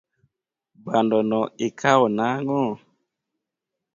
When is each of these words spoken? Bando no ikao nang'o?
Bando 0.85 1.19
no 1.29 1.39
ikao 1.67 2.03
nang'o? 2.17 2.61